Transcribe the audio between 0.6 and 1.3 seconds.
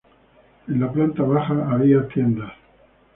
En la planta